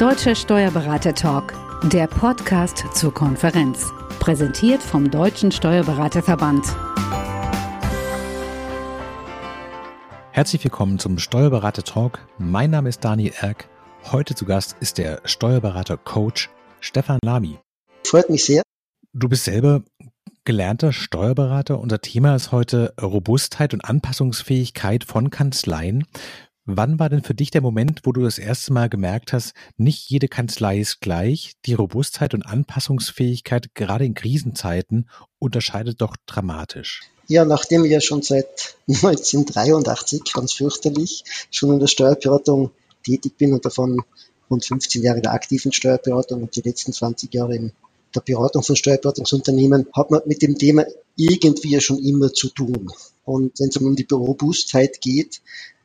[0.00, 1.52] Deutscher Steuerberater Talk,
[1.92, 3.92] der Podcast zur Konferenz.
[4.18, 6.64] Präsentiert vom Deutschen Steuerberaterverband.
[10.30, 12.26] Herzlich willkommen zum Steuerberater Talk.
[12.38, 13.68] Mein Name ist Daniel Erck.
[14.10, 16.48] Heute zu Gast ist der Steuerberater Coach
[16.80, 17.58] Stefan Lamy.
[18.06, 18.62] Freut mich sehr.
[19.12, 19.82] Du bist selber
[20.44, 21.78] gelernter Steuerberater.
[21.78, 26.06] Unser Thema ist heute Robustheit und Anpassungsfähigkeit von Kanzleien.
[26.76, 30.08] Wann war denn für dich der Moment, wo du das erste Mal gemerkt hast, nicht
[30.08, 35.08] jede Kanzlei ist gleich, die Robustheit und Anpassungsfähigkeit gerade in Krisenzeiten
[35.40, 37.00] unterscheidet doch dramatisch?
[37.26, 42.70] Ja, nachdem ich ja schon seit 1983, ganz fürchterlich, schon in der Steuerberatung
[43.04, 44.02] tätig bin und davon
[44.48, 47.72] rund 15 Jahre der aktiven Steuerberatung und die letzten 20 Jahre in
[48.14, 50.84] der Beratung von Steuerberatungsunternehmen, hat man mit dem Thema
[51.16, 52.90] irgendwie schon immer zu tun.
[53.24, 55.40] Und wenn es um die Robustheit geht,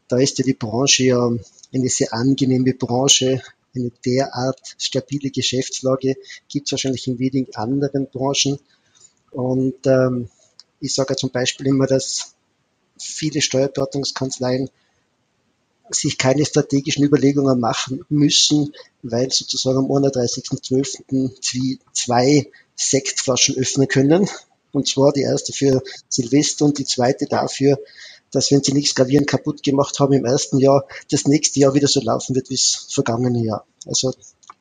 [0.07, 1.31] da ist ja die Branche ja
[1.73, 3.41] eine sehr angenehme Branche,
[3.75, 6.15] eine derart stabile Geschäftslage
[6.47, 8.59] gibt es wahrscheinlich in wenigen anderen Branchen.
[9.31, 10.29] Und ähm,
[10.79, 12.35] ich sage ja zum Beispiel immer, dass
[12.97, 14.69] viele Steuerberatungskanzleien
[15.89, 21.31] sich keine strategischen Überlegungen machen müssen, weil sozusagen am 31.12.
[21.41, 24.27] sie zwei Sektflaschen öffnen können.
[24.71, 27.79] Und zwar die erste für Silvester und die zweite dafür,
[28.35, 31.87] dass wenn sie nichts gravierend kaputt gemacht haben im ersten Jahr, das nächste Jahr wieder
[31.87, 33.65] so laufen wird wie das vergangene Jahr.
[33.85, 34.13] Also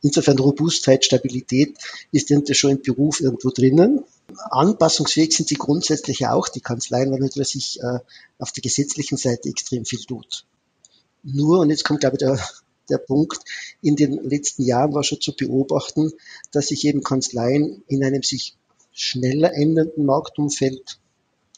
[0.02, 1.76] insofern Robustheit, Stabilität
[2.12, 4.04] ist schon im Beruf irgendwo drinnen.
[4.50, 7.98] Anpassungsfähig sind sie grundsätzlich auch, die Kanzleien, weil natürlich sich äh,
[8.38, 10.46] auf der gesetzlichen Seite extrem viel tut.
[11.22, 12.38] Nur, und jetzt kommt glaube ich der,
[12.90, 13.38] der Punkt,
[13.82, 16.12] in den letzten Jahren war schon zu beobachten,
[16.52, 18.56] dass sich eben Kanzleien in einem sich
[18.92, 20.98] schneller ändernden Marktumfeld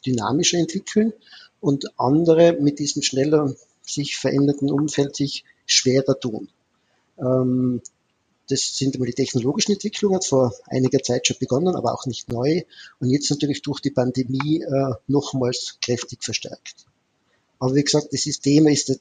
[0.05, 1.13] dynamischer entwickeln
[1.59, 6.49] und andere mit diesem schneller sich verändernden Umfeld sich schwerer tun.
[7.17, 7.81] Ähm,
[8.49, 12.63] das sind einmal die technologischen Entwicklungen, vor einiger Zeit schon begonnen, aber auch nicht neu
[12.99, 16.85] und jetzt natürlich durch die Pandemie äh, nochmals kräftig verstärkt.
[17.59, 18.99] Aber wie gesagt, dieses Thema ist das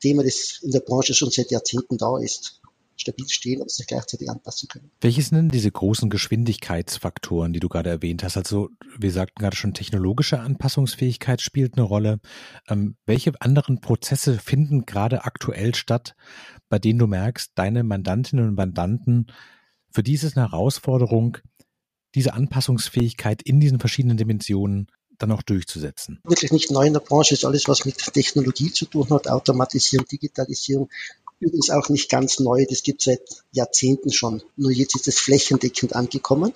[0.00, 2.60] Thema, das in der Branche schon seit Jahrzehnten da ist
[2.96, 4.90] stabil stehen und sich gleichzeitig anpassen können.
[5.00, 8.36] Welche sind denn diese großen Geschwindigkeitsfaktoren, die du gerade erwähnt hast?
[8.36, 12.20] Also wir sagten gerade schon, technologische Anpassungsfähigkeit spielt eine Rolle.
[12.68, 16.14] Ähm, welche anderen Prozesse finden gerade aktuell statt,
[16.68, 19.26] bei denen du merkst, deine Mandantinnen und Mandanten,
[19.90, 21.38] für diese ist eine Herausforderung,
[22.14, 26.20] diese Anpassungsfähigkeit in diesen verschiedenen Dimensionen dann auch durchzusetzen?
[26.24, 30.06] Wirklich nicht neu in der Branche ist alles, was mit Technologie zu tun hat, Automatisierung,
[30.06, 30.90] Digitalisierung,
[31.38, 34.42] Übrigens auch nicht ganz neu, das gibt es seit Jahrzehnten schon.
[34.56, 36.52] Nur jetzt ist es flächendeckend angekommen.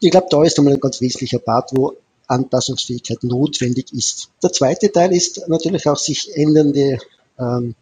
[0.00, 1.96] Ich glaube, da ist einmal ein ganz wesentlicher Part, wo
[2.26, 4.30] Anpassungsfähigkeit notwendig ist.
[4.42, 6.98] Der zweite Teil ist natürlich auch sich ändernde
[7.38, 7.74] ähm,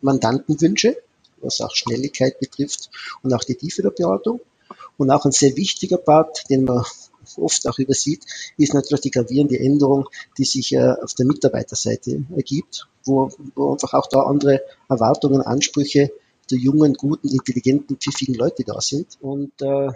[0.00, 0.96] Mandantenwünsche,
[1.40, 2.90] was auch Schnelligkeit betrifft
[3.22, 4.40] und auch die Tiefe der Beratung.
[4.96, 6.84] Und auch ein sehr wichtiger Part, den man
[7.36, 8.24] oft auch übersieht,
[8.56, 13.94] ist natürlich die gravierende Änderung, die sich äh, auf der Mitarbeiterseite ergibt, wo, wo einfach
[13.94, 16.10] auch da andere Erwartungen, Ansprüche
[16.50, 19.18] der jungen, guten, intelligenten, pfiffigen Leute da sind.
[19.20, 19.88] Und äh,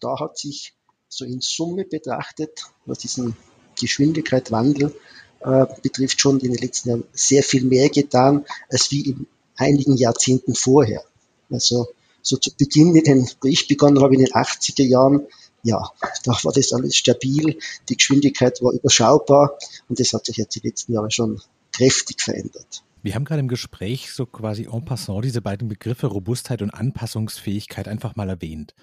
[0.00, 0.74] da hat sich
[1.08, 3.36] so in Summe betrachtet, was diesen
[3.78, 4.94] Geschwindigkeit, Wandel
[5.40, 9.96] äh, betrifft, schon in den letzten Jahren sehr viel mehr getan, als wie in einigen
[9.96, 11.04] Jahrzehnten vorher.
[11.50, 11.88] Also
[12.22, 15.26] so zu Beginn, mit den, wo ich begonnen habe in den 80er Jahren,
[15.62, 15.90] ja,
[16.24, 17.58] da war das alles stabil,
[17.88, 19.58] die Geschwindigkeit war überschaubar
[19.88, 21.40] und das hat sich jetzt die letzten Jahre schon
[21.72, 22.84] kräftig verändert.
[23.02, 27.88] Wir haben gerade im Gespräch so quasi en passant diese beiden Begriffe Robustheit und Anpassungsfähigkeit
[27.88, 28.74] einfach mal erwähnt.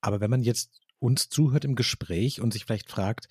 [0.00, 3.28] Aber wenn man jetzt uns zuhört im Gespräch und sich vielleicht fragt,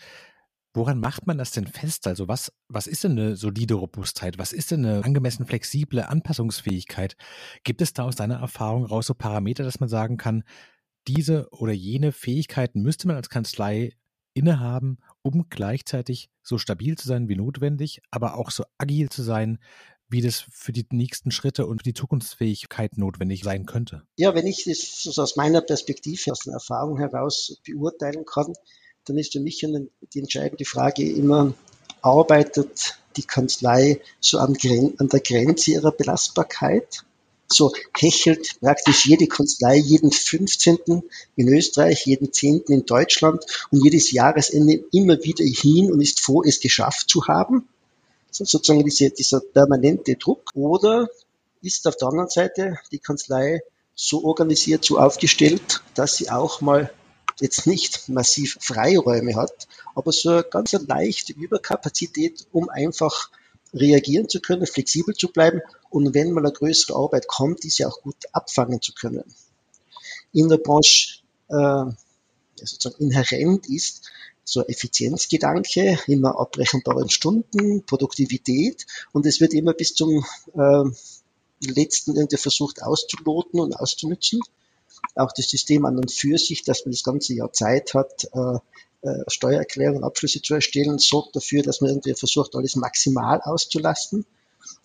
[0.74, 2.08] woran macht man das denn fest?
[2.08, 4.38] Also was, was ist denn eine solide Robustheit?
[4.38, 7.16] Was ist denn eine angemessen flexible Anpassungsfähigkeit?
[7.64, 10.44] Gibt es da aus deiner Erfahrung raus so Parameter, dass man sagen kann,
[11.08, 13.94] diese oder jene Fähigkeiten müsste man als Kanzlei
[14.34, 19.60] innehaben, um gleichzeitig so stabil zu sein wie notwendig, aber auch so agil zu sein,
[20.10, 24.04] wie das für die nächsten Schritte und die Zukunftsfähigkeit notwendig sein könnte?
[24.18, 28.54] Ja, wenn ich das aus meiner Perspektive, aus der Erfahrung heraus beurteilen kann,
[29.06, 29.66] dann ist für mich
[30.14, 31.54] die entscheidende Frage immer,
[32.02, 37.06] arbeitet die Kanzlei so an, der Grenze ihrer Belastbarkeit
[37.52, 41.04] so hechelt praktisch jede Kanzlei jeden 15.
[41.36, 42.64] in Österreich, jeden 10.
[42.68, 47.68] in Deutschland und jedes Jahresende immer wieder hin und ist froh, es geschafft zu haben.
[48.30, 50.52] So sozusagen diese, dieser permanente Druck.
[50.54, 51.10] Oder
[51.62, 53.62] ist auf der anderen Seite die Kanzlei
[53.94, 56.92] so organisiert, so aufgestellt, dass sie auch mal
[57.40, 63.30] jetzt nicht massiv Freiräume hat, aber so eine ganz leichte Überkapazität, um einfach
[63.74, 68.02] reagieren zu können, flexibel zu bleiben und wenn mal eine größere Arbeit kommt, diese auch
[68.02, 69.24] gut abfangen zu können.
[70.34, 71.86] In der Branche äh,
[72.56, 74.10] sozusagen inhärent ist,
[74.44, 80.84] so Effizienzgedanke, immer abrechenbare Stunden, Produktivität und es wird immer bis zum äh,
[81.62, 84.42] letzten irgendwie versucht auszuloten und auszunützen.
[85.16, 88.60] Auch das System an und für sich, dass man das ganze Jahr Zeit hat, äh,
[89.02, 94.26] äh, Steuererklärungen, Abschlüsse zu erstellen, sorgt dafür, dass man irgendwie versucht, alles maximal auszulasten.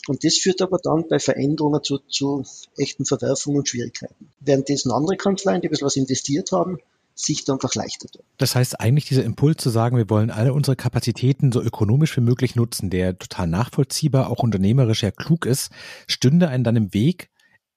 [0.08, 2.44] Und das führt aber dann bei Veränderungen zu, zu
[2.76, 4.28] echten Verwerfungen und Schwierigkeiten.
[4.40, 6.78] Währenddessen andere Kanzleien, die ein bisschen was investiert haben,
[7.14, 8.22] sich dann einfach.
[8.36, 12.20] Das heißt eigentlich dieser Impuls zu sagen, wir wollen alle unsere Kapazitäten so ökonomisch wie
[12.20, 15.70] möglich nutzen, der total nachvollziehbar, auch unternehmerisch ja klug ist,
[16.06, 17.30] stünde einen dann im Weg,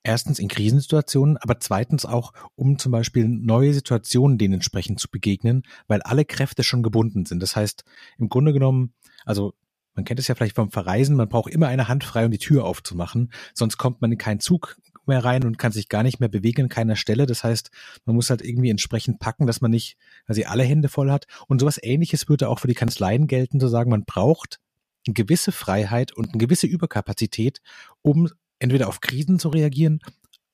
[0.04, 5.64] erstens in Krisensituationen, aber zweitens auch, um zum Beispiel neue Situationen denen entsprechend zu begegnen,
[5.88, 7.42] weil alle Kräfte schon gebunden sind.
[7.42, 7.84] Das heißt,
[8.18, 8.94] im Grunde genommen,
[9.26, 9.54] also
[9.96, 12.38] man kennt es ja vielleicht vom Verreisen, man braucht immer eine Hand frei, um die
[12.38, 14.78] Tür aufzumachen, sonst kommt man in keinen Zug
[15.10, 17.26] mehr rein und kann sich gar nicht mehr bewegen an keiner Stelle.
[17.26, 17.70] Das heißt,
[18.06, 21.26] man muss halt irgendwie entsprechend packen, dass man nicht quasi alle Hände voll hat.
[21.48, 24.60] Und sowas ähnliches würde auch für die Kanzleien gelten, zu sagen, man braucht
[25.06, 27.62] eine gewisse Freiheit und eine gewisse Überkapazität,
[28.02, 30.02] um entweder auf Krisen zu reagieren,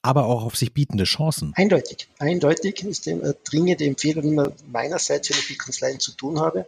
[0.01, 1.53] aber auch auf sich bietende Chancen.
[1.55, 2.07] Eindeutig.
[2.19, 6.67] Eindeutig ist eine dringende Empfehlung immer meinerseits, wenn ich mit Kanzleien zu tun habe,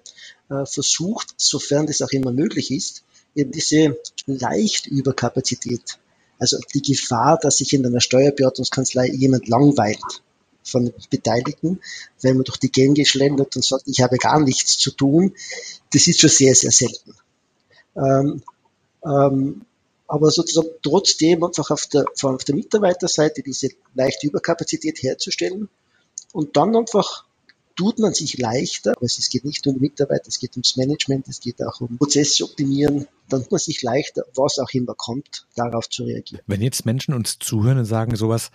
[0.50, 3.04] äh, versucht, sofern das auch immer möglich ist,
[3.36, 6.00] eben diese leicht Überkapazität
[6.40, 10.00] also die Gefahr, dass sich in einer Steuerberatungskanzlei jemand langweilt
[10.64, 11.80] von Beteiligten,
[12.22, 15.34] wenn man durch die Gänge schlendert und sagt, ich habe gar nichts zu tun,
[15.94, 17.16] das ist schon sehr, sehr selten.
[17.96, 18.44] Ähm,
[19.04, 19.62] ähm,
[20.08, 25.70] aber sozusagen trotzdem einfach auf der, auf der Mitarbeiterseite diese leichte Überkapazität herzustellen
[26.34, 27.26] und dann einfach
[27.76, 31.40] tut man sich leichter, aber es geht nicht um Mitarbeiter, es geht ums Management, es
[31.40, 35.88] geht auch um Prozesse optimieren, dann tut man sich leichter, was auch immer kommt, darauf
[35.88, 36.42] zu reagieren.
[36.48, 38.50] Wenn jetzt Menschen uns zuhören und sagen sowas,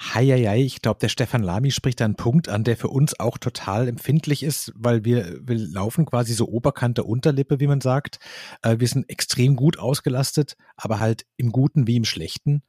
[0.00, 3.38] Heieiei, ich glaube, der Stefan Lamy spricht da einen Punkt an, der für uns auch
[3.38, 8.18] total empfindlich ist, weil wir, wir laufen quasi so Oberkante Unterlippe, wie man sagt.
[8.62, 12.62] Äh, wir sind extrem gut ausgelastet, aber halt im Guten wie im Schlechten.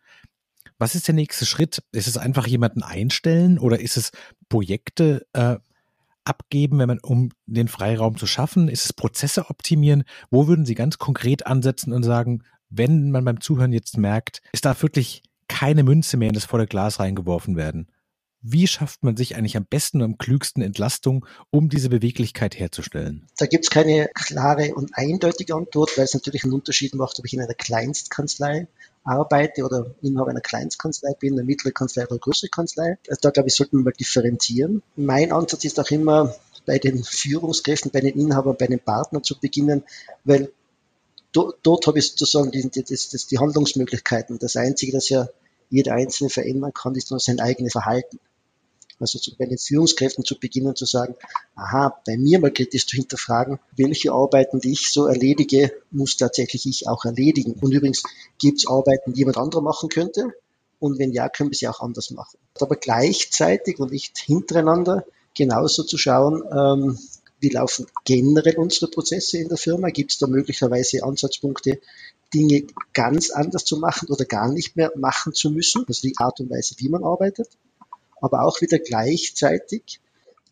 [0.77, 1.83] Was ist der nächste Schritt?
[1.91, 4.11] Ist es einfach jemanden einstellen oder ist es
[4.49, 5.57] Projekte äh,
[6.25, 8.67] abgeben, wenn man, um den Freiraum zu schaffen?
[8.67, 10.03] Ist es Prozesse optimieren?
[10.29, 14.61] Wo würden Sie ganz konkret ansetzen und sagen, wenn man beim Zuhören jetzt merkt, es
[14.61, 17.87] darf wirklich keine Münze mehr in das volle Glas reingeworfen werden?
[18.47, 23.25] Wie schafft man sich eigentlich am besten und am klügsten Entlastung, um diese Beweglichkeit herzustellen?
[23.37, 27.25] Da gibt es keine klare und eindeutige Antwort, weil es natürlich einen Unterschied macht, ob
[27.25, 28.67] ich in einer Kleinstkanzlei
[29.03, 32.99] arbeite oder Inhaber einer Kleinstkanzlei bin, eine mittlere Kanzlei oder eine größere Kanzlei.
[33.09, 34.83] Also da glaube ich, sollten wir mal differenzieren.
[34.95, 36.35] Mein Ansatz ist auch immer,
[36.67, 39.83] bei den Führungskräften, bei den Inhabern, bei den Partnern zu beginnen,
[40.23, 40.51] weil
[41.35, 42.97] dort, dort habe ich sozusagen die, die, die,
[43.31, 44.39] die Handlungsmöglichkeiten.
[44.39, 45.27] Das Einzige, das ja
[45.69, 48.19] jeder Einzelne verändern kann, ist nur sein eigenes Verhalten.
[48.99, 51.15] Also zu, bei den Führungskräften zu beginnen zu sagen,
[51.55, 56.65] aha, bei mir mal kritisch zu hinterfragen, welche Arbeiten, die ich so erledige, muss tatsächlich
[56.65, 57.53] ich auch erledigen.
[57.59, 58.03] Und übrigens
[58.39, 60.29] gibt es Arbeiten, die jemand anderer machen könnte.
[60.79, 62.37] Und wenn ja, können wir sie auch anders machen.
[62.59, 66.99] Aber gleichzeitig und nicht hintereinander genauso zu schauen, ähm,
[67.45, 69.89] wie laufen generell unsere Prozesse in der Firma?
[69.89, 71.79] Gibt es da möglicherweise Ansatzpunkte,
[72.33, 75.85] Dinge ganz anders zu machen oder gar nicht mehr machen zu müssen?
[75.87, 77.49] Also die Art und Weise, wie man arbeitet
[78.21, 79.99] aber auch wieder gleichzeitig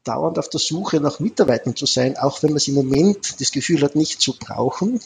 [0.03, 3.51] dauernd auf der Suche nach Mitarbeitern zu sein, auch wenn man es im Moment das
[3.51, 4.99] Gefühl hat, nicht zu brauchen.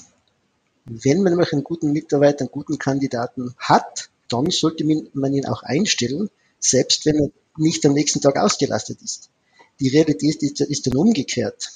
[0.86, 4.84] Wenn man nämlich einen guten Mitarbeiter, einen guten Kandidaten hat, dann sollte
[5.14, 9.30] man ihn auch einstellen, selbst wenn er nicht am nächsten Tag ausgelastet ist.
[9.80, 11.70] Die Realität ist, dann umgekehrt.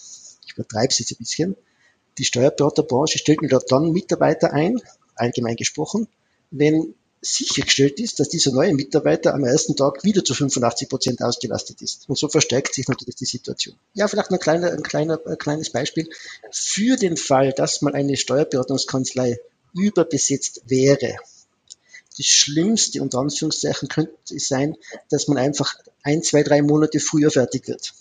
[0.51, 1.55] Ich übertreibe es jetzt ein bisschen.
[2.17, 4.81] Die Steuerberaterbranche stellt mir dann Mitarbeiter ein,
[5.15, 6.07] allgemein gesprochen,
[6.51, 11.81] wenn sichergestellt ist, dass dieser neue Mitarbeiter am ersten Tag wieder zu 85 Prozent ausgelastet
[11.81, 12.09] ist.
[12.09, 13.75] Und so verstärkt sich natürlich die Situation.
[13.93, 16.09] Ja, vielleicht ein, kleiner, ein, kleiner, ein kleines Beispiel.
[16.51, 19.39] Für den Fall, dass mal eine Steuerberatungskanzlei
[19.73, 21.15] überbesetzt wäre,
[22.17, 24.75] das Schlimmste unter Anführungszeichen könnte sein,
[25.09, 27.93] dass man einfach ein, zwei, drei Monate früher fertig wird.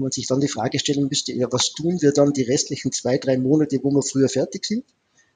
[0.00, 2.90] Und man sich dann die Frage stellen müsste, ja, was tun wir dann die restlichen
[2.90, 4.84] zwei, drei Monate, wo wir früher fertig sind?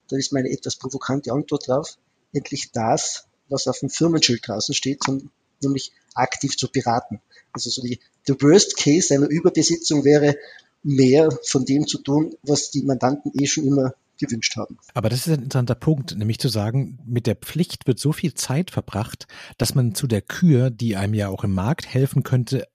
[0.08, 1.98] Da ist meine etwas provokante Antwort drauf
[2.34, 5.02] endlich das, was auf dem Firmenschild draußen steht,
[5.62, 7.20] nämlich aktiv zu beraten.
[7.52, 10.36] Also so die, the worst case einer Überbesitzung wäre,
[10.82, 14.78] mehr von dem zu tun, was die Mandanten eh schon immer gewünscht haben.
[14.92, 18.34] Aber das ist ein interessanter Punkt, nämlich zu sagen, mit der Pflicht wird so viel
[18.34, 19.26] Zeit verbracht,
[19.58, 22.68] dass man zu der Kür, die einem ja auch im Markt helfen könnte,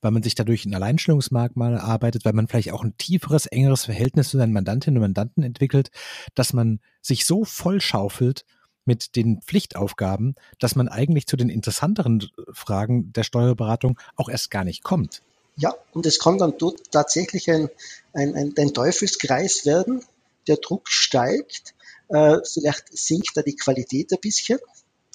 [0.00, 4.30] weil man sich dadurch ein Alleinstellungsmerkmal arbeitet, weil man vielleicht auch ein tieferes, engeres Verhältnis
[4.30, 5.90] zu seinen Mandantinnen und Mandanten entwickelt,
[6.34, 8.44] dass man sich so vollschaufelt
[8.84, 14.64] mit den Pflichtaufgaben, dass man eigentlich zu den interessanteren Fragen der Steuerberatung auch erst gar
[14.64, 15.22] nicht kommt.
[15.56, 17.68] Ja, und es kann dann dort tatsächlich ein,
[18.14, 20.02] ein, ein, ein Teufelskreis werden.
[20.48, 21.74] Der Druck steigt,
[22.08, 24.58] äh, vielleicht sinkt da die Qualität ein bisschen.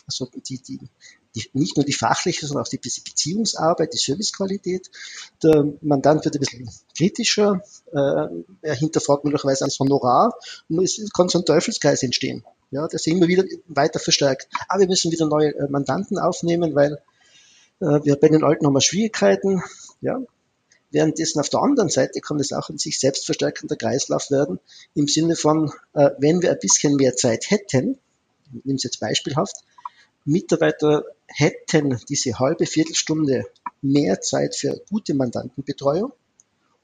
[0.07, 0.79] Also die, die,
[1.35, 4.89] die, nicht nur die fachliche, sondern auch die Beziehungsarbeit, die Servicequalität.
[5.43, 7.61] Der Mandant wird ein bisschen kritischer,
[7.91, 8.27] äh,
[8.61, 10.33] er hinterfragt möglicherweise das Honorar
[10.69, 14.47] und es kann so ein Teufelskreis entstehen, ja, der sich immer wieder weiter verstärkt.
[14.69, 17.01] Aber wir müssen wieder neue äh, Mandanten aufnehmen, weil
[17.81, 19.61] äh, wir bei den Alten haben wir Schwierigkeiten,
[20.01, 20.19] ja,
[20.91, 24.61] Währenddessen auf der anderen Seite kann es auch ein sich selbst verstärkender Kreislauf werden,
[24.93, 27.97] im Sinne von, äh, wenn wir ein bisschen mehr Zeit hätten,
[28.53, 29.57] ich nehme es jetzt beispielhaft,
[30.25, 33.45] Mitarbeiter hätten diese halbe Viertelstunde
[33.81, 36.11] mehr Zeit für gute Mandantenbetreuung,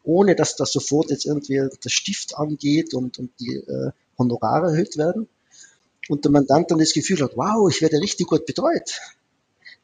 [0.04, 4.98] ohne dass da sofort jetzt irgendwie der Stift angeht und, und die äh, Honorare erhöht
[4.98, 5.28] werden.
[6.10, 9.00] Und der Mandant dann das Gefühl hat, wow, ich werde richtig gut betreut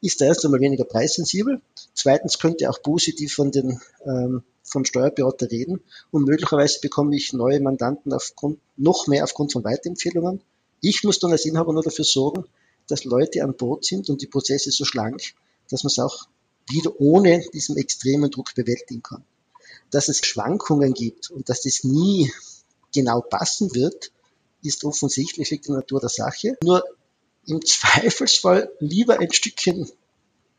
[0.00, 1.60] ist er erst einmal weniger preissensibel.
[1.94, 7.32] Zweitens könnte er auch positiv von den, ähm, vom Steuerberater reden und möglicherweise bekomme ich
[7.32, 10.40] neue Mandanten aufgrund, noch mehr aufgrund von Weiterempfehlungen.
[10.80, 12.44] Ich muss dann als Inhaber nur dafür sorgen,
[12.88, 15.22] dass Leute an Bord sind und die Prozesse so schlank,
[15.70, 16.28] dass man es auch
[16.68, 19.24] wieder ohne diesen extremen Druck bewältigen kann.
[19.90, 22.32] Dass es Schwankungen gibt und dass das nie
[22.92, 24.12] genau passen wird,
[24.62, 26.56] ist offensichtlich, liegt in der Natur der Sache.
[26.62, 26.84] Nur
[27.46, 29.88] im Zweifelsfall lieber ein Stückchen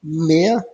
[0.02, 0.66] mehr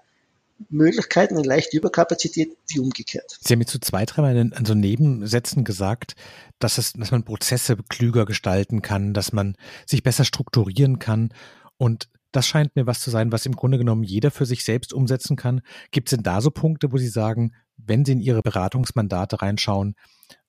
[0.69, 3.37] Möglichkeiten, eine leichte Überkapazität wie umgekehrt.
[3.41, 6.15] Sie haben jetzt so zwei, dreimal in, in so Nebensätzen gesagt,
[6.59, 11.33] dass, es, dass man Prozesse klüger gestalten kann, dass man sich besser strukturieren kann.
[11.77, 14.93] Und das scheint mir was zu sein, was im Grunde genommen jeder für sich selbst
[14.93, 15.61] umsetzen kann.
[15.91, 19.95] Gibt es denn da so Punkte, wo Sie sagen, wenn Sie in Ihre Beratungsmandate reinschauen,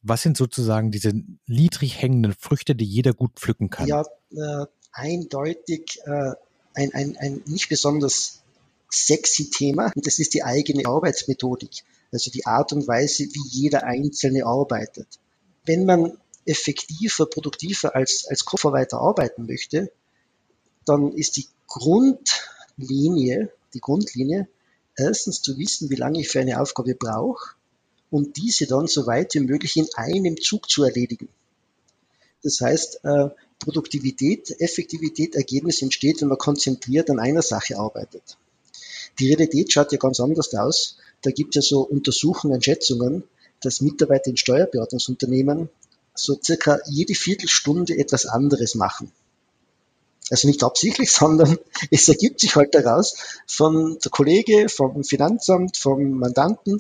[0.02, 1.12] was sind sozusagen diese
[1.46, 3.88] niedrig hängenden Früchte, die jeder gut pflücken kann?
[3.88, 6.32] Ja, äh, eindeutig äh,
[6.74, 8.42] ein, ein, ein nicht besonders
[8.90, 13.84] sexy Thema und das ist die eigene Arbeitsmethodik, also die Art und Weise, wie jeder
[13.84, 15.06] Einzelne arbeitet.
[15.64, 19.90] Wenn man effektiver, produktiver als, als Kofferweiter arbeiten möchte,
[20.84, 24.48] dann ist die Grundlinie, die Grundlinie,
[24.96, 27.56] erstens zu wissen, wie lange ich für eine Aufgabe brauche
[28.10, 31.28] und diese dann so weit wie möglich in einem Zug zu erledigen.
[32.42, 38.36] Das heißt, äh, Produktivität, Effektivität, Ergebnis entsteht, wenn man konzentriert an einer Sache arbeitet.
[39.18, 40.98] Die Realität schaut ja ganz anders aus.
[41.22, 43.24] Da gibt es ja so Untersuchungen, Schätzungen,
[43.60, 45.68] dass Mitarbeiter in Steuerberatungsunternehmen
[46.14, 49.12] so circa jede Viertelstunde etwas anderes machen.
[50.30, 51.58] Also nicht absichtlich, sondern
[51.90, 56.78] es ergibt sich halt daraus von der Kollege, vom Finanzamt, vom Mandanten,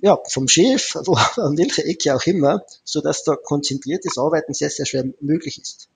[0.00, 4.70] ja, vom Chef, wo, an welcher Ecke auch immer, so dass da konzentriertes Arbeiten sehr,
[4.70, 5.88] sehr schwer möglich ist.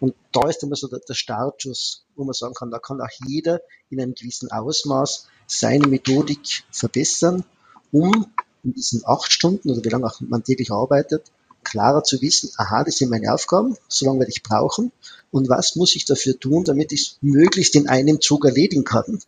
[0.00, 3.08] Und da ist immer so der, der Startschuss, wo man sagen kann, da kann auch
[3.26, 7.44] jeder in einem gewissen Ausmaß seine Methodik verbessern,
[7.90, 8.26] um
[8.62, 11.24] in diesen acht Stunden oder wie lange auch man täglich arbeitet,
[11.64, 14.92] klarer zu wissen, aha, das sind meine Aufgaben, so lange werde ich brauchen
[15.30, 19.20] und was muss ich dafür tun, damit ich es möglichst in einem Zug erledigen kann.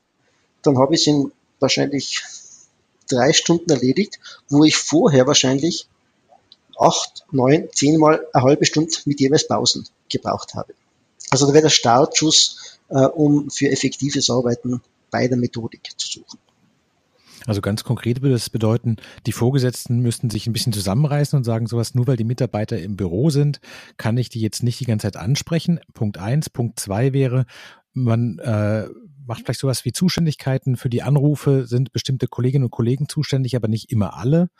[0.63, 2.23] Dann habe ich es in wahrscheinlich
[3.09, 5.89] drei Stunden erledigt, wo ich vorher wahrscheinlich
[6.79, 10.75] acht, neun, zehnmal eine halbe Stunde mit jeweils Pausen gebraucht habe.
[11.31, 16.39] Also da wäre der Startschuss, äh, um für effektives Arbeiten bei der Methodik zu suchen.
[17.47, 21.67] Also ganz konkret würde das bedeuten, die Vorgesetzten müssten sich ein bisschen zusammenreißen und sagen
[21.67, 23.61] sowas, nur weil die Mitarbeiter im Büro sind,
[23.97, 25.81] kann ich die jetzt nicht die ganze Zeit ansprechen.
[25.95, 26.51] Punkt eins.
[26.51, 27.47] Punkt zwei wäre,
[27.95, 28.89] man äh,
[29.31, 33.69] macht vielleicht sowas wie Zuständigkeiten für die Anrufe, sind bestimmte Kolleginnen und Kollegen zuständig, aber
[33.69, 34.51] nicht immer alle.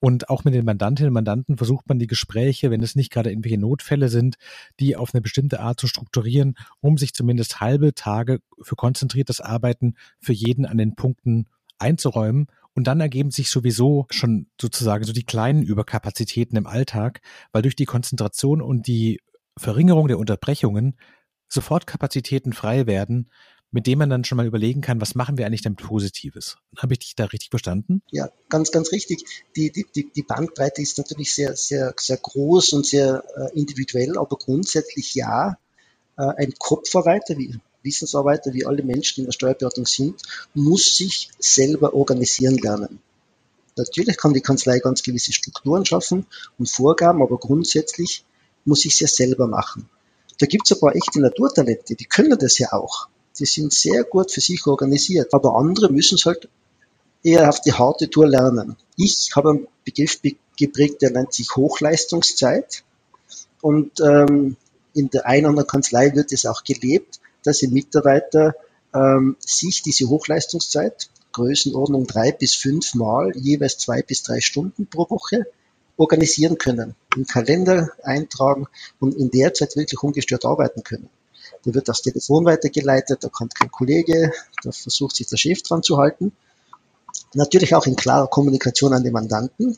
[0.00, 3.30] Und auch mit den Mandantinnen und Mandanten versucht man die Gespräche, wenn es nicht gerade
[3.30, 4.34] irgendwelche Notfälle sind,
[4.80, 9.94] die auf eine bestimmte Art zu strukturieren, um sich zumindest halbe Tage für konzentriertes Arbeiten
[10.18, 11.46] für jeden an den Punkten
[11.78, 12.48] einzuräumen.
[12.74, 17.20] Und dann ergeben sich sowieso schon sozusagen so die kleinen Überkapazitäten im Alltag,
[17.52, 19.20] weil durch die Konzentration und die
[19.56, 20.96] Verringerung der Unterbrechungen
[21.48, 23.30] sofort Kapazitäten frei werden,
[23.70, 26.56] mit dem man dann schon mal überlegen kann, was machen wir eigentlich denn Positives?
[26.78, 28.02] Habe ich dich da richtig verstanden?
[28.10, 29.24] Ja, ganz, ganz richtig.
[29.56, 34.36] Die, die, die Bandbreite ist natürlich sehr, sehr, sehr groß und sehr äh, individuell, aber
[34.36, 35.58] grundsätzlich ja.
[36.16, 40.22] Äh, ein Kopfarbeiter, wie Wissensarbeiter, wie alle Menschen in der Steuerberatung sind,
[40.54, 43.00] muss sich selber organisieren lernen.
[43.76, 46.26] Natürlich kann die Kanzlei ganz gewisse Strukturen schaffen
[46.58, 48.24] und Vorgaben, aber grundsätzlich
[48.64, 49.88] muss ich es ja selber machen.
[50.38, 54.04] Da gibt es ein paar echte Naturtalente, die können das ja auch die sind sehr
[54.04, 55.32] gut für sich organisiert.
[55.34, 56.48] Aber andere müssen es halt
[57.22, 58.76] eher auf die harte Tour lernen.
[58.96, 60.20] Ich habe einen Begriff
[60.56, 62.84] geprägt, der nennt sich Hochleistungszeit.
[63.60, 64.56] Und ähm,
[64.94, 68.54] in der einen oder anderen Kanzlei wird es auch gelebt, dass die Mitarbeiter
[68.94, 75.10] ähm, sich diese Hochleistungszeit, Größenordnung drei bis fünf Mal, jeweils zwei bis drei Stunden pro
[75.10, 75.46] Woche,
[75.98, 78.66] organisieren können, im Kalender eintragen
[79.00, 81.08] und in der Zeit wirklich ungestört arbeiten können.
[81.66, 84.32] Da wird das Telefon weitergeleitet, da kommt kein Kollege,
[84.62, 86.30] da versucht sich der Chef dran zu halten.
[87.34, 89.76] Natürlich auch in klarer Kommunikation an den Mandanten.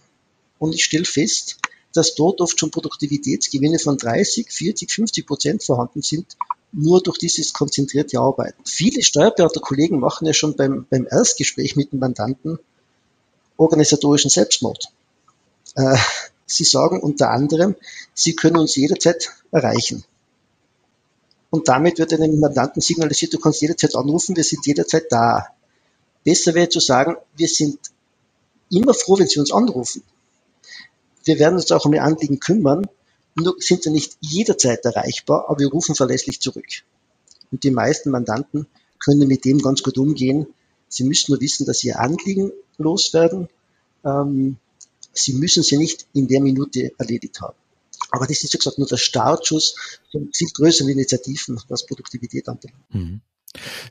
[0.58, 1.56] Und ich stelle fest,
[1.94, 6.36] dass dort oft schon Produktivitätsgewinne von 30, 40, 50 Prozent vorhanden sind,
[6.72, 8.62] nur durch dieses konzentrierte Arbeiten.
[8.66, 12.58] Viele Steuerberaterkollegen machen ja schon beim, beim Erstgespräch mit dem Mandanten
[13.56, 14.92] organisatorischen Selbstmord.
[15.74, 15.96] Äh,
[16.44, 17.76] sie sagen unter anderem,
[18.12, 20.04] sie können uns jederzeit erreichen.
[21.50, 25.46] Und damit wird einem Mandanten signalisiert, du kannst jederzeit anrufen, wir sind jederzeit da.
[26.24, 27.78] Besser wäre zu sagen, wir sind
[28.70, 30.02] immer froh, wenn Sie uns anrufen.
[31.24, 32.86] Wir werden uns auch um Ihr Anliegen kümmern,
[33.34, 36.66] nur sind Sie nicht jederzeit erreichbar, aber wir rufen verlässlich zurück.
[37.50, 38.66] Und die meisten Mandanten
[39.02, 40.46] können mit dem ganz gut umgehen.
[40.88, 43.48] Sie müssen nur wissen, dass Sie Ihr Anliegen loswerden.
[44.04, 44.58] Ähm,
[45.18, 47.56] Sie müssen sie nicht in der Minute erledigt haben.
[48.10, 52.94] Aber das ist, wie gesagt, nur der Startschuss von viel größeren Initiativen, was Produktivität anbelangt.
[52.94, 53.20] Mhm.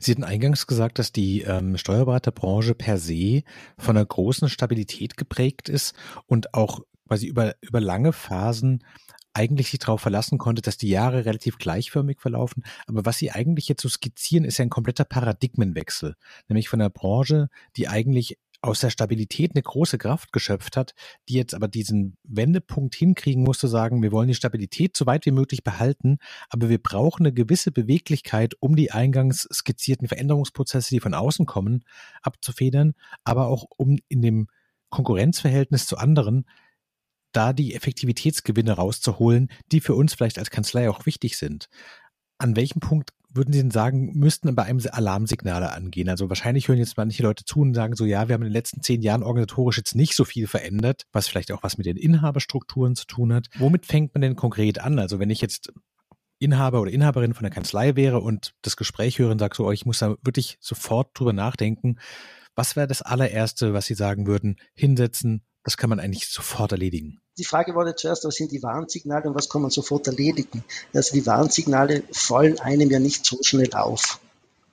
[0.00, 3.42] Sie hatten eingangs gesagt, dass die ähm, Steuerberaterbranche per se
[3.76, 5.94] von einer großen Stabilität geprägt ist
[6.26, 8.84] und auch quasi über, über lange Phasen
[9.34, 12.64] eigentlich sich darauf verlassen konnte, dass die Jahre relativ gleichförmig verlaufen.
[12.86, 16.16] Aber was Sie eigentlich jetzt so skizzieren, ist ja ein kompletter Paradigmenwechsel.
[16.48, 20.94] Nämlich von einer Branche, die eigentlich aus der Stabilität eine große Kraft geschöpft hat,
[21.28, 25.26] die jetzt aber diesen Wendepunkt hinkriegen muss, zu sagen, wir wollen die Stabilität so weit
[25.26, 26.18] wie möglich behalten,
[26.50, 31.84] aber wir brauchen eine gewisse Beweglichkeit, um die eingangs skizzierten Veränderungsprozesse, die von außen kommen,
[32.22, 34.48] abzufedern, aber auch um in dem
[34.90, 36.44] Konkurrenzverhältnis zu anderen
[37.32, 41.68] da die Effektivitätsgewinne rauszuholen, die für uns vielleicht als Kanzlei auch wichtig sind.
[42.38, 46.08] An welchem Punkt würden Sie denn sagen, müssten bei einem Alarmsignale angehen?
[46.08, 48.52] Also wahrscheinlich hören jetzt manche Leute zu und sagen so, ja, wir haben in den
[48.52, 51.96] letzten zehn Jahren organisatorisch jetzt nicht so viel verändert, was vielleicht auch was mit den
[51.96, 53.48] Inhaberstrukturen zu tun hat.
[53.58, 54.98] Womit fängt man denn konkret an?
[54.98, 55.72] Also wenn ich jetzt
[56.38, 59.72] Inhaber oder Inhaberin von der Kanzlei wäre und das Gespräch höre und sage so, oh,
[59.72, 61.98] ich muss da wirklich sofort drüber nachdenken,
[62.54, 67.20] was wäre das allererste, was Sie sagen würden, hinsetzen, das kann man eigentlich sofort erledigen.
[67.36, 70.64] Die Frage ja zuerst, was sind die Warnsignale und was kann man sofort erledigen?
[70.94, 74.18] Also die Warnsignale fallen einem ja nicht so schnell auf.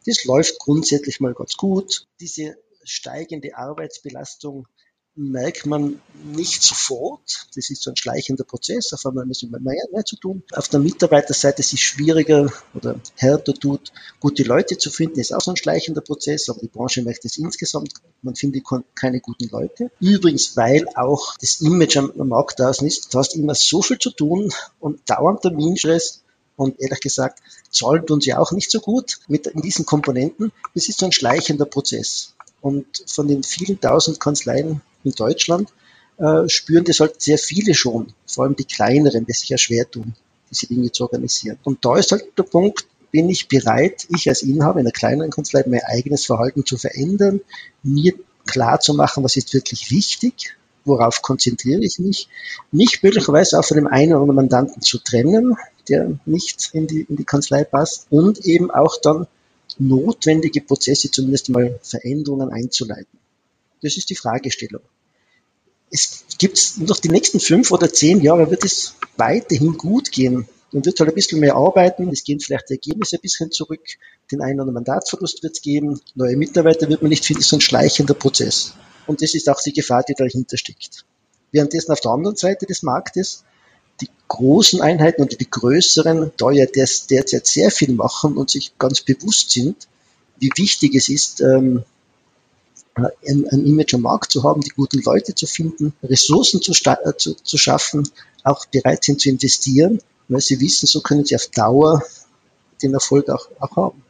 [0.06, 2.08] Das läuft grundsätzlich mal ganz gut.
[2.22, 2.56] Diese
[2.86, 4.70] steigende Arbeitsbelastung
[5.16, 7.48] merkt man nicht sofort.
[7.56, 8.92] Das ist so ein schleichender Prozess.
[8.94, 10.44] Auf einmal müssen wir mehr, mehr zu tun.
[10.52, 15.20] Auf der Mitarbeiterseite ist es schwieriger oder härter tut, gute Leute zu finden.
[15.20, 16.50] Ist auch so ein schleichender Prozess.
[16.50, 17.94] Aber die Branche merkt es insgesamt.
[18.22, 18.64] Man findet
[18.96, 19.90] keine guten Leute.
[20.00, 23.14] Übrigens, weil auch das Image am Markt draußen ist.
[23.14, 26.22] Du hast immer so viel zu tun und dauernd Terminstress.
[26.58, 30.52] Und ehrlich gesagt, zahlen tun sie auch nicht so gut mit diesen Komponenten.
[30.74, 32.34] Das ist so ein schleichender Prozess.
[32.62, 35.70] Und von den vielen tausend Kanzleien in Deutschland
[36.18, 39.90] äh, spüren das halt sehr viele schon, vor allem die kleineren, die sich ja schwer
[39.90, 40.14] tun,
[40.52, 41.58] diese Dinge zu organisieren.
[41.64, 45.32] Und da ist halt der Punkt, bin ich bereit, ich als Inhaber in einer kleineren
[45.32, 47.40] Kanzlei mein eigenes Verhalten zu verändern,
[47.82, 48.14] mir
[48.46, 52.28] klar zu machen, was ist wirklich wichtig, worauf konzentriere ich mich,
[52.72, 55.56] mich möglicherweise auch von dem einen oder anderen Mandanten zu trennen,
[55.90, 59.28] der nicht in die, in die Kanzlei passt und eben auch dann
[59.78, 63.20] notwendige Prozesse, zumindest mal Veränderungen einzuleiten.
[63.82, 64.82] Das ist die Fragestellung.
[65.92, 70.48] Es gibt noch die nächsten fünf oder zehn Jahre wird es weiterhin gut gehen.
[70.72, 73.82] Man wird halt ein bisschen mehr arbeiten, es gehen vielleicht die Ergebnisse ein bisschen zurück,
[74.32, 77.56] den einen oder anderen Mandatsverlust wird es geben, neue Mitarbeiter wird man nicht finden, so
[77.56, 78.74] ein schleichender Prozess.
[79.08, 81.06] Und das ist auch die Gefahr, die dahinter steckt.
[81.52, 83.44] Währenddessen auf der anderen Seite des Marktes
[84.02, 89.02] die großen Einheiten oder die größeren da ja derzeit sehr viel machen und sich ganz
[89.02, 89.88] bewusst sind,
[90.38, 91.84] wie wichtig es ist, ähm,
[92.96, 97.36] ein, Image am Markt zu haben, die guten Leute zu finden, Ressourcen zu, äh, zu,
[97.36, 98.10] zu schaffen,
[98.44, 102.04] auch bereit sind zu investieren, weil sie wissen, so können sie auf Dauer
[102.82, 104.04] den Erfolg auch, auch haben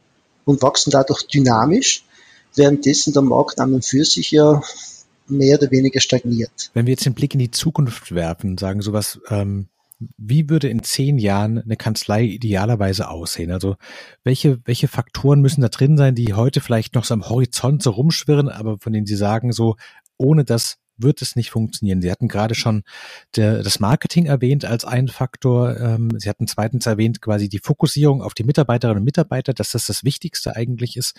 [0.46, 2.06] und wachsen dadurch dynamisch,
[2.56, 4.62] währenddessen der Markt an und für sich ja
[5.28, 6.70] mehr oder weniger stagniert.
[6.74, 9.68] Wenn wir jetzt den Blick in die Zukunft werfen, sagen sowas, ähm,
[10.18, 13.52] wie würde in zehn Jahren eine Kanzlei idealerweise aussehen?
[13.52, 13.76] Also
[14.24, 17.92] welche, welche Faktoren müssen da drin sein, die heute vielleicht noch so am Horizont so
[17.92, 19.76] rumschwirren, aber von denen Sie sagen, so
[20.18, 22.02] ohne das wird es nicht funktionieren.
[22.02, 22.84] Sie hatten gerade schon
[23.36, 25.78] der, das Marketing erwähnt als einen Faktor.
[25.78, 29.88] Ähm, Sie hatten zweitens erwähnt quasi die Fokussierung auf die Mitarbeiterinnen und Mitarbeiter, dass das
[29.88, 31.18] das Wichtigste eigentlich ist.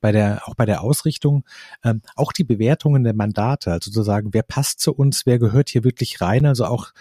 [0.00, 1.44] bei der, auch bei der Ausrichtung,
[1.84, 5.84] ähm, auch die Bewertungen der Mandate, also sozusagen, wer passt zu uns, wer gehört hier
[5.84, 6.92] wirklich rein, also auch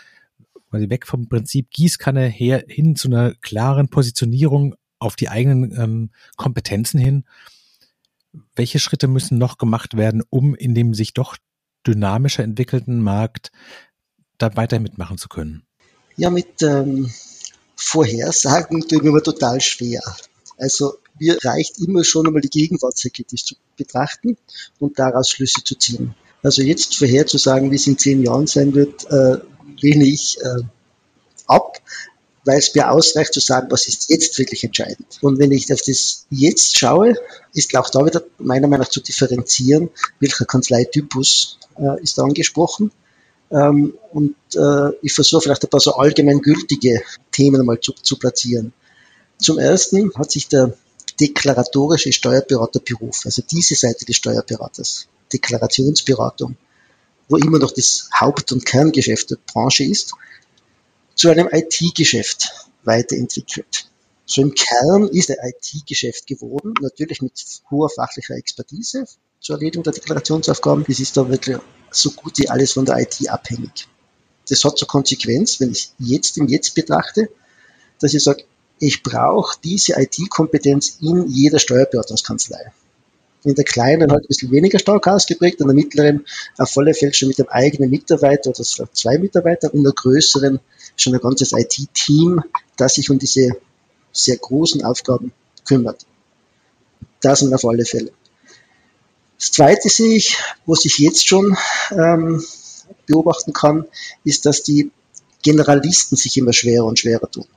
[0.71, 6.09] quasi weg vom Prinzip Gießkanne her hin zu einer klaren Positionierung auf die eigenen ähm,
[6.37, 7.25] Kompetenzen hin.
[8.55, 11.35] Welche Schritte müssen noch gemacht werden, um in dem sich doch
[11.85, 13.51] dynamischer entwickelten Markt
[14.37, 15.63] da weiter mitmachen zu können?
[16.15, 17.11] Ja, mit ähm,
[17.75, 20.01] Vorhersagen tut mir immer total schwer.
[20.57, 24.37] Also mir reicht immer schon einmal die Gegenwart sehr kritisch zu betrachten
[24.79, 26.15] und daraus Schlüsse zu ziehen.
[26.43, 29.37] Also jetzt vorherzusagen, wie es in zehn Jahren sein wird, äh,
[29.81, 30.63] lehne ich äh,
[31.47, 31.77] ab,
[32.45, 35.19] weil es mir ausreicht zu sagen, was ist jetzt wirklich entscheidend.
[35.21, 37.15] Und wenn ich auf das jetzt schaue,
[37.53, 39.89] ist auch da wieder meiner Meinung nach zu differenzieren,
[40.19, 42.91] welcher Kanzleitypus äh, ist angesprochen.
[43.51, 48.73] Ähm, und äh, ich versuche vielleicht ein paar so allgemeingültige Themen mal zu, zu platzieren.
[49.37, 50.73] Zum ersten hat sich der
[51.19, 56.55] deklaratorische Steuerberater berufen, also diese Seite des Steuerberaters, Deklarationsberatung,
[57.29, 60.13] wo immer noch das Haupt- und Kerngeschäft der Branche ist,
[61.15, 63.87] zu einem IT-Geschäft weiterentwickelt.
[64.25, 67.33] So im Kern ist der IT-Geschäft geworden, natürlich mit
[67.69, 69.05] hoher fachlicher Expertise
[69.39, 70.85] zur Erledigung der Deklarationsaufgaben.
[70.87, 71.57] Das ist da wirklich
[71.89, 73.87] so gut wie alles von der IT abhängig.
[74.47, 77.29] Das hat zur Konsequenz, wenn ich jetzt im Jetzt betrachte,
[77.99, 78.43] dass ich sage,
[78.79, 82.71] ich brauche diese IT-Kompetenz in jeder Steuerberatungskanzlei.
[83.43, 86.25] In der kleinen halt ein bisschen weniger stark ausgeprägt, in der mittleren
[86.57, 90.59] auf alle Fälle schon mit einem eigenen Mitarbeiter oder zwei Mitarbeitern, in der größeren
[90.95, 92.43] schon ein ganzes IT-Team,
[92.77, 93.57] das sich um diese
[94.11, 95.31] sehr großen Aufgaben
[95.65, 96.05] kümmert.
[97.21, 98.11] Das sind auf alle Fälle.
[99.39, 101.57] Das Zweite sehe ich, was ich jetzt schon
[101.91, 102.43] ähm,
[103.07, 103.85] beobachten kann,
[104.23, 104.91] ist, dass die
[105.41, 107.47] Generalisten sich immer schwerer und schwerer tun.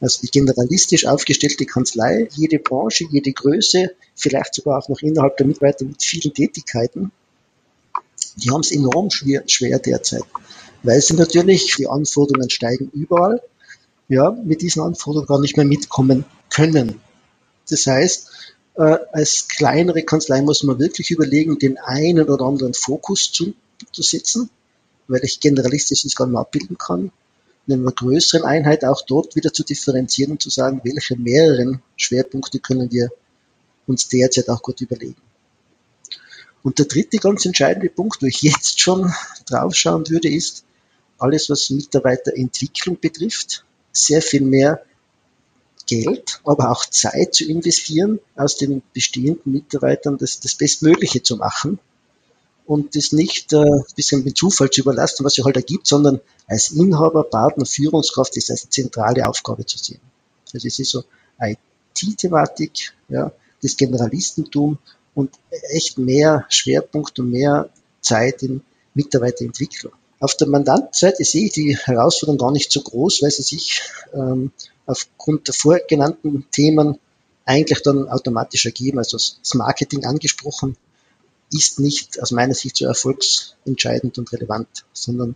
[0.00, 5.46] Also die generalistisch aufgestellte Kanzlei, jede Branche, jede Größe, vielleicht sogar auch noch innerhalb der
[5.46, 7.10] Mitarbeiter mit vielen Tätigkeiten,
[8.36, 10.22] die haben es enorm schwer, schwer derzeit,
[10.84, 13.42] weil sie natürlich, die Anforderungen steigen überall,
[14.08, 17.00] ja, mit diesen Anforderungen gar nicht mehr mitkommen können.
[17.68, 18.30] Das heißt,
[18.76, 23.54] äh, als kleinere Kanzlei muss man wirklich überlegen, den einen oder anderen Fokus zu,
[23.92, 24.48] zu setzen,
[25.08, 27.10] weil ich generalistisch das gar nicht mehr abbilden kann
[27.68, 32.58] in einer größeren Einheit auch dort wieder zu differenzieren und zu sagen, welche mehreren Schwerpunkte
[32.60, 33.10] können wir
[33.86, 35.20] uns derzeit auch gut überlegen.
[36.62, 39.12] Und der dritte ganz entscheidende Punkt, wo ich jetzt schon
[39.46, 40.64] draufschauen würde, ist
[41.18, 44.82] alles, was Mitarbeiterentwicklung betrifft, sehr viel mehr
[45.86, 51.78] Geld, aber auch Zeit zu investieren, aus den bestehenden Mitarbeitern das, das Bestmögliche zu machen
[52.68, 56.20] und das nicht äh, ein bisschen mit Zufall zu überlassen, was sich halt ergibt, sondern
[56.46, 60.00] als Inhaber, Partner, Führungskraft ist als zentrale Aufgabe zu sehen.
[60.52, 61.04] Also es ist so
[61.40, 64.76] IT-Thematik, ja, das Generalistentum
[65.14, 65.30] und
[65.70, 67.70] echt mehr Schwerpunkt und mehr
[68.02, 68.60] Zeit in
[68.92, 69.92] Mitarbeiterentwicklung.
[70.20, 73.80] Auf der Mandantenseite sehe ich die Herausforderung gar nicht so groß, weil sie sich
[74.12, 74.52] ähm,
[74.84, 76.98] aufgrund der vorgenannten Themen
[77.46, 78.98] eigentlich dann automatisch ergeben.
[78.98, 80.76] Also das Marketing angesprochen,
[81.50, 85.34] ist nicht aus meiner Sicht so erfolgsentscheidend und relevant, sondern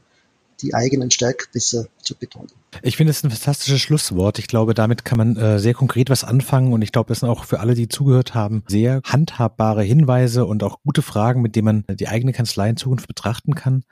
[0.61, 2.53] die eigenen Stärken besser zu betonen.
[2.80, 4.38] Ich finde es ein fantastisches Schlusswort.
[4.38, 7.28] Ich glaube, damit kann man äh, sehr konkret was anfangen und ich glaube, das sind
[7.28, 11.85] auch für alle, die zugehört haben, sehr handhabbare Hinweise und auch gute Fragen, mit denen
[11.85, 13.85] man die eigene Kanzlei in Zukunft betrachten kann.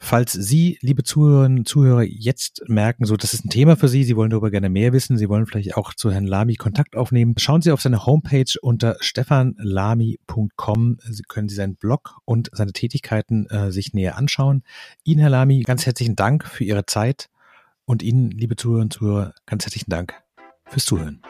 [0.00, 4.04] Falls Sie, liebe Zuhörerinnen und Zuhörer, jetzt merken, so, das ist ein Thema für Sie,
[4.04, 7.34] Sie wollen darüber gerne mehr wissen, Sie wollen vielleicht auch zu Herrn Lamy Kontakt aufnehmen,
[7.38, 10.98] schauen Sie auf seine Homepage unter stefanlamy.com.
[11.08, 14.62] Sie können Sie seinen Blog und seine Tätigkeiten äh, sich näher anschauen.
[15.04, 17.28] Ihnen, Herr Lamy, ganz herzlichen Dank für Ihre Zeit
[17.86, 20.14] und Ihnen, liebe Zuhörerinnen und Zuhörer, ganz herzlichen Dank
[20.66, 21.22] fürs Zuhören.